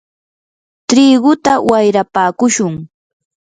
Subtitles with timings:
[0.89, 2.75] triguta wayrapakushun.